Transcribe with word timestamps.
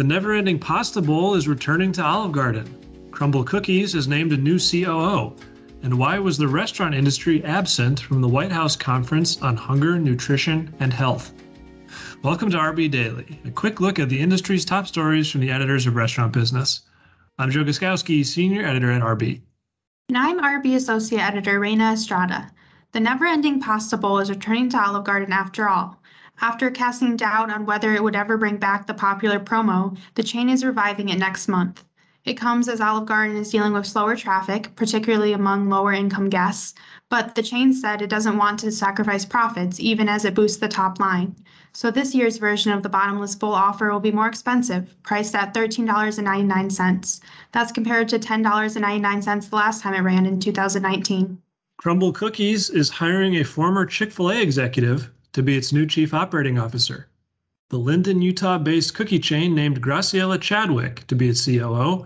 The 0.00 0.06
Never 0.06 0.32
Ending 0.32 0.58
Pasta 0.58 1.02
Bowl 1.02 1.34
is 1.34 1.46
returning 1.46 1.92
to 1.92 2.02
Olive 2.02 2.32
Garden. 2.32 2.64
Crumbl 3.10 3.44
Cookies 3.46 3.94
is 3.94 4.08
named 4.08 4.32
a 4.32 4.36
new 4.38 4.58
COO. 4.58 5.36
And 5.82 5.98
why 5.98 6.18
was 6.18 6.38
the 6.38 6.48
restaurant 6.48 6.94
industry 6.94 7.44
absent 7.44 8.00
from 8.00 8.22
the 8.22 8.28
White 8.28 8.50
House 8.50 8.76
Conference 8.76 9.42
on 9.42 9.58
Hunger, 9.58 9.98
Nutrition, 9.98 10.74
and 10.80 10.90
Health? 10.90 11.34
Welcome 12.22 12.48
to 12.48 12.56
RB 12.56 12.90
Daily, 12.90 13.38
a 13.44 13.50
quick 13.50 13.82
look 13.82 13.98
at 13.98 14.08
the 14.08 14.18
industry's 14.18 14.64
top 14.64 14.86
stories 14.86 15.30
from 15.30 15.42
the 15.42 15.50
editors 15.50 15.86
of 15.86 15.96
Restaurant 15.96 16.32
Business. 16.32 16.80
I'm 17.38 17.50
Joe 17.50 17.62
Guszkowski, 17.62 18.24
Senior 18.24 18.64
Editor 18.64 18.90
at 18.92 19.02
RB. 19.02 19.42
And 20.08 20.16
I'm 20.16 20.40
RB 20.40 20.76
Associate 20.76 21.20
Editor 21.20 21.60
Reina 21.60 21.92
Estrada. 21.92 22.50
The 22.92 23.00
never 23.00 23.26
ending 23.26 23.60
pasta 23.60 23.98
bowl 23.98 24.18
is 24.18 24.30
returning 24.30 24.70
to 24.70 24.82
Olive 24.82 25.04
Garden 25.04 25.34
after 25.34 25.68
all. 25.68 25.99
After 26.42 26.70
casting 26.70 27.16
doubt 27.16 27.50
on 27.50 27.66
whether 27.66 27.94
it 27.94 28.02
would 28.02 28.16
ever 28.16 28.38
bring 28.38 28.56
back 28.56 28.86
the 28.86 28.94
popular 28.94 29.38
promo, 29.38 29.98
the 30.14 30.22
chain 30.22 30.48
is 30.48 30.64
reviving 30.64 31.10
it 31.10 31.18
next 31.18 31.48
month. 31.48 31.84
It 32.24 32.38
comes 32.38 32.66
as 32.66 32.80
Olive 32.80 33.04
Garden 33.04 33.36
is 33.36 33.50
dealing 33.50 33.74
with 33.74 33.86
slower 33.86 34.16
traffic, 34.16 34.74
particularly 34.74 35.34
among 35.34 35.68
lower 35.68 35.92
income 35.92 36.30
guests, 36.30 36.74
but 37.10 37.34
the 37.34 37.42
chain 37.42 37.74
said 37.74 38.00
it 38.00 38.08
doesn't 38.08 38.38
want 38.38 38.58
to 38.60 38.72
sacrifice 38.72 39.26
profits 39.26 39.78
even 39.80 40.08
as 40.08 40.24
it 40.24 40.34
boosts 40.34 40.56
the 40.56 40.68
top 40.68 40.98
line. 40.98 41.36
So 41.72 41.90
this 41.90 42.14
year's 42.14 42.38
version 42.38 42.72
of 42.72 42.82
the 42.82 42.88
bottomless 42.88 43.34
bowl 43.34 43.52
offer 43.52 43.90
will 43.92 44.00
be 44.00 44.10
more 44.10 44.26
expensive, 44.26 44.96
priced 45.02 45.34
at 45.34 45.52
$13.99. 45.52 47.20
That's 47.52 47.72
compared 47.72 48.08
to 48.08 48.18
$10.99 48.18 49.50
the 49.50 49.56
last 49.56 49.82
time 49.82 49.92
it 49.92 50.00
ran 50.00 50.24
in 50.24 50.40
2019. 50.40 51.36
Crumbl 51.82 52.14
Cookies 52.14 52.70
is 52.70 52.88
hiring 52.88 53.36
a 53.36 53.44
former 53.44 53.84
Chick 53.84 54.10
fil 54.10 54.30
A 54.30 54.40
executive 54.40 55.10
to 55.32 55.42
be 55.42 55.56
its 55.56 55.72
new 55.72 55.86
chief 55.86 56.12
operating 56.12 56.58
officer 56.58 57.08
the 57.70 57.78
Lindon, 57.78 58.20
Utah 58.20 58.58
based 58.58 58.94
cookie 58.94 59.20
chain 59.20 59.54
named 59.54 59.80
Graciela 59.80 60.40
Chadwick 60.40 61.06
to 61.06 61.14
be 61.14 61.28
its 61.28 61.44
COO. 61.44 62.04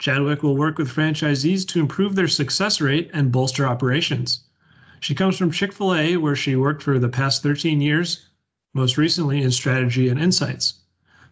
Chadwick 0.00 0.42
will 0.42 0.56
work 0.56 0.78
with 0.78 0.92
franchisees 0.92 1.64
to 1.68 1.78
improve 1.78 2.16
their 2.16 2.26
success 2.26 2.80
rate 2.80 3.08
and 3.14 3.30
bolster 3.30 3.68
operations. 3.68 4.40
She 4.98 5.14
comes 5.14 5.38
from 5.38 5.52
Chick 5.52 5.72
fil 5.72 5.94
A, 5.94 6.16
where 6.16 6.34
she 6.34 6.56
worked 6.56 6.82
for 6.82 6.98
the 6.98 7.08
past 7.08 7.44
13 7.44 7.80
years, 7.80 8.26
most 8.74 8.98
recently 8.98 9.42
in 9.42 9.52
strategy 9.52 10.08
and 10.08 10.20
insights. 10.20 10.74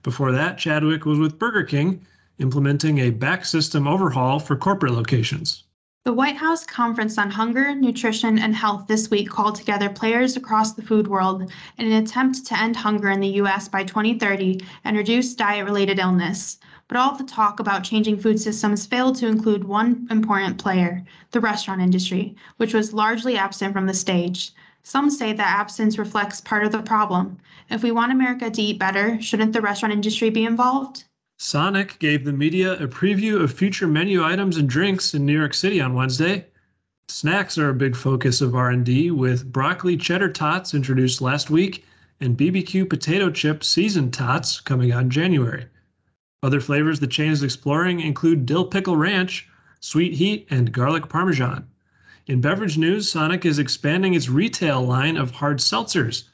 Before 0.04 0.30
that, 0.30 0.56
Chadwick 0.56 1.04
was 1.04 1.18
with 1.18 1.40
Burger 1.40 1.64
King, 1.64 2.06
implementing 2.38 2.98
a 2.98 3.10
back 3.10 3.44
system 3.44 3.88
overhaul 3.88 4.38
for 4.38 4.54
corporate 4.54 4.92
locations. 4.92 5.64
The 6.04 6.12
White 6.12 6.36
House 6.36 6.66
Conference 6.66 7.16
on 7.16 7.30
Hunger, 7.30 7.74
Nutrition, 7.74 8.38
and 8.38 8.54
Health 8.54 8.86
this 8.86 9.08
week 9.08 9.30
called 9.30 9.54
together 9.54 9.88
players 9.88 10.36
across 10.36 10.74
the 10.74 10.82
food 10.82 11.08
world 11.08 11.50
in 11.78 11.86
an 11.90 12.04
attempt 12.04 12.44
to 12.44 12.60
end 12.60 12.76
hunger 12.76 13.08
in 13.08 13.20
the 13.20 13.36
U.S. 13.40 13.68
by 13.68 13.84
2030 13.84 14.60
and 14.84 14.98
reduce 14.98 15.34
diet 15.34 15.64
related 15.64 15.98
illness. 15.98 16.58
But 16.88 16.98
all 16.98 17.16
the 17.16 17.24
talk 17.24 17.58
about 17.58 17.84
changing 17.84 18.18
food 18.18 18.38
systems 18.38 18.84
failed 18.84 19.16
to 19.16 19.28
include 19.28 19.64
one 19.64 20.06
important 20.10 20.58
player, 20.58 21.02
the 21.30 21.40
restaurant 21.40 21.80
industry, 21.80 22.36
which 22.58 22.74
was 22.74 22.92
largely 22.92 23.38
absent 23.38 23.72
from 23.72 23.86
the 23.86 23.94
stage. 23.94 24.52
Some 24.82 25.08
say 25.08 25.32
that 25.32 25.58
absence 25.58 25.96
reflects 25.96 26.38
part 26.38 26.66
of 26.66 26.72
the 26.72 26.82
problem. 26.82 27.38
If 27.70 27.82
we 27.82 27.92
want 27.92 28.12
America 28.12 28.50
to 28.50 28.62
eat 28.62 28.78
better, 28.78 29.18
shouldn't 29.22 29.54
the 29.54 29.62
restaurant 29.62 29.94
industry 29.94 30.28
be 30.28 30.44
involved? 30.44 31.04
Sonic 31.36 31.98
gave 31.98 32.24
the 32.24 32.32
media 32.32 32.74
a 32.74 32.86
preview 32.86 33.40
of 33.40 33.52
future 33.52 33.88
menu 33.88 34.22
items 34.22 34.56
and 34.56 34.68
drinks 34.68 35.14
in 35.14 35.26
New 35.26 35.36
York 35.36 35.52
City 35.52 35.80
on 35.80 35.94
Wednesday. 35.94 36.46
Snacks 37.08 37.58
are 37.58 37.70
a 37.70 37.74
big 37.74 37.96
focus 37.96 38.40
of 38.40 38.54
R&D 38.54 39.10
with 39.10 39.52
broccoli 39.52 39.96
cheddar 39.96 40.28
tots 40.28 40.74
introduced 40.74 41.20
last 41.20 41.50
week 41.50 41.84
and 42.20 42.38
BBQ 42.38 42.88
potato 42.88 43.30
chip 43.30 43.64
seasoned 43.64 44.14
tots 44.14 44.60
coming 44.60 44.92
out 44.92 45.02
in 45.02 45.10
January. 45.10 45.66
Other 46.40 46.60
flavors 46.60 47.00
the 47.00 47.08
chain 47.08 47.32
is 47.32 47.42
exploring 47.42 47.98
include 47.98 48.46
dill 48.46 48.66
pickle 48.66 48.96
ranch, 48.96 49.48
sweet 49.80 50.14
heat, 50.14 50.46
and 50.50 50.70
garlic 50.70 51.08
parmesan. 51.08 51.66
In 52.28 52.40
beverage 52.40 52.78
news, 52.78 53.10
Sonic 53.10 53.44
is 53.44 53.58
expanding 53.58 54.14
its 54.14 54.28
retail 54.28 54.86
line 54.86 55.16
of 55.16 55.32
hard 55.32 55.58
seltzers, 55.58 56.28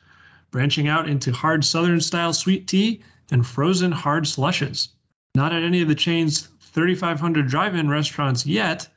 branching 0.50 0.88
out 0.88 1.08
into 1.08 1.32
hard 1.32 1.64
southern 1.64 2.00
style 2.00 2.32
sweet 2.32 2.66
tea 2.66 3.00
and 3.30 3.46
frozen 3.46 3.92
hard 3.92 4.26
slushes. 4.26 4.88
Not 5.34 5.52
at 5.52 5.62
any 5.62 5.82
of 5.82 5.88
the 5.88 5.94
chain's 5.94 6.48
3,500 6.60 7.48
drive 7.48 7.74
in 7.74 7.88
restaurants 7.88 8.46
yet, 8.46 8.88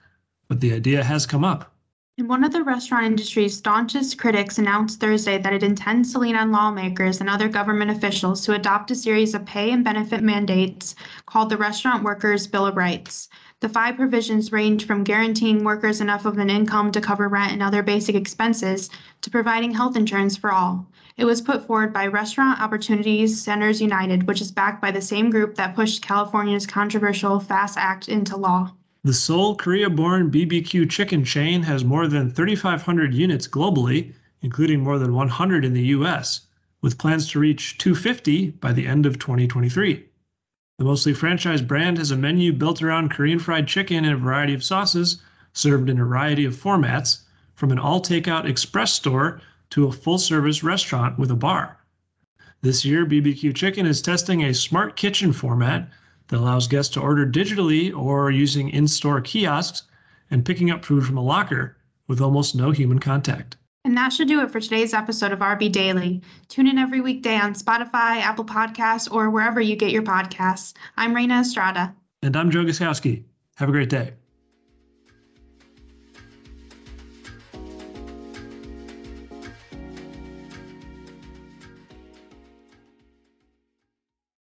but 0.47 0.59
the 0.59 0.74
idea 0.74 1.03
has 1.03 1.25
come 1.25 1.44
up. 1.44 1.74
And 2.19 2.30
one 2.30 2.44
of 2.44 2.52
the 2.52 2.62
restaurant 2.62 3.08
industry's 3.08 3.58
staunchest 3.58 4.19
critics 4.19 4.59
announced 4.59 5.00
Thursday 5.00 5.40
that 5.40 5.53
it 5.53 5.64
intends 5.64 6.14
to 6.14 6.19
lean 6.19 6.36
on 6.36 6.52
lawmakers 6.52 7.19
and 7.19 7.28
other 7.28 7.50
government 7.50 7.90
officials 7.90 8.46
to 8.46 8.53
adopt 8.53 8.91
a 8.91 8.96
series 8.96 9.34
of 9.34 9.47
pay 9.47 9.72
and 9.72 9.84
benefit 9.84 10.22
mandates 10.22 10.94
called 11.25 11.50
the 11.50 11.58
Restaurant 11.58 12.03
Workers 12.03 12.46
Bill 12.46 12.68
of 12.68 12.78
Rights. 12.78 13.30
The 13.63 13.69
five 13.69 13.96
provisions 13.96 14.51
range 14.51 14.85
from 14.85 15.06
guaranteeing 15.06 15.63
workers 15.63 16.01
enough 16.01 16.25
of 16.25 16.38
an 16.38 16.50
income 16.50 16.91
to 16.91 17.00
cover 17.00 17.29
rent 17.29 17.53
and 17.53 17.63
other 17.63 17.81
basic 17.81 18.13
expenses 18.13 18.90
to 19.22 19.29
providing 19.29 19.72
health 19.72 19.96
insurance 19.96 20.35
for 20.35 20.51
all. 20.51 20.85
It 21.16 21.24
was 21.24 21.40
put 21.40 21.66
forward 21.66 21.94
by 21.94 22.07
Restaurant 22.07 22.59
Opportunities 22.59 23.41
Centers 23.41 23.81
United, 23.81 24.28
which 24.28 24.41
is 24.41 24.52
backed 24.52 24.81
by 24.81 24.91
the 24.91 25.00
same 25.00 25.29
group 25.29 25.56
that 25.56 25.78
pushed 25.78 26.06
California's 26.06 26.68
controversial 26.68 27.40
FAST 27.40 27.78
Act 27.78 28.09
into 28.09 28.35
law. 28.35 28.73
The 29.06 29.13
Seoul 29.13 29.56
Korea 29.56 29.90
born 29.90 30.29
BBQ 30.29 30.90
chicken 30.90 31.23
chain 31.23 31.63
has 31.63 31.85
more 31.85 32.09
than 32.09 32.31
3,500 32.31 33.13
units 33.13 33.47
globally, 33.47 34.12
including 34.41 34.81
more 34.81 35.00
than 35.00 35.13
100 35.13 35.63
in 35.63 35.73
the 35.73 35.85
US, 35.96 36.47
with 36.81 36.97
plans 36.97 37.29
to 37.29 37.40
reach 37.40 37.78
250 37.78 38.50
by 38.59 38.73
the 38.73 38.85
end 38.85 39.06
of 39.06 39.19
2023. 39.19 40.03
The 40.84 40.90
mostly 40.90 41.14
franchised 41.14 41.66
brand 41.66 41.98
has 41.98 42.12
a 42.12 42.18
menu 42.18 42.52
built 42.52 42.82
around 42.82 43.10
Korean 43.10 43.40
fried 43.40 43.70
chicken 43.70 44.04
and 44.04 44.16
a 44.16 44.18
variety 44.18 44.54
of 44.54 44.66
sauces, 44.66 45.22
served 45.54 45.90
in 45.90 45.98
a 45.98 46.04
variety 46.04 46.44
of 46.44 46.58
formats, 46.58 47.22
from 47.56 47.72
an 47.72 47.80
all 47.80 48.02
takeout 48.02 48.44
express 48.44 48.92
store 48.92 49.40
to 49.70 49.86
a 49.86 49.94
full 49.94 50.18
service 50.18 50.62
restaurant 50.62 51.18
with 51.18 51.32
a 51.32 51.38
bar. 51.38 51.78
This 52.64 52.84
year, 52.84 53.06
BBQ 53.06 53.56
Chicken 53.56 53.86
is 53.86 54.02
testing 54.02 54.44
a 54.44 54.54
smart 54.54 54.98
kitchen 54.98 55.32
format 55.32 55.90
that 56.28 56.40
allows 56.42 56.68
guests 56.68 56.94
to 56.96 57.00
order 57.00 57.26
digitally 57.26 57.96
or 57.96 58.30
using 58.30 58.68
in 58.68 58.90
store 58.90 59.22
kiosks 59.22 59.84
and 60.30 60.44
picking 60.44 60.70
up 60.70 60.84
food 60.84 61.06
from 61.06 61.16
a 61.16 61.24
locker 61.24 61.78
with 62.10 62.20
almost 62.20 62.56
no 62.56 62.72
human 62.72 63.00
contact. 63.00 63.56
And 63.86 63.98
that 63.98 64.14
should 64.14 64.30
do 64.30 64.42
it 64.42 64.50
for 64.50 64.62
today's 64.62 64.94
episode 64.94 65.34
of 65.34 65.40
RB 65.40 65.72
Daily. 65.72 66.22
Tune 66.48 66.68
in 66.68 66.78
every 66.78 67.02
weekday 67.02 67.36
on 67.36 67.54
Spotify, 67.54 68.22
Apple 68.22 68.46
Podcasts, 68.46 69.12
or 69.12 69.30
wherever 69.30 69.60
you 69.60 69.76
get 69.76 69.92
your 69.92 70.04
podcasts. 70.04 70.74
I'm 70.96 71.14
Reina 71.14 71.42
Estrada. 71.42 71.94
And 72.22 72.36
I'm 72.38 72.50
Joe 72.50 72.64
Guszkowski. 72.64 73.24
Have 73.58 73.68
a 73.68 73.74
great 73.74 73.90
day. 73.90 74.14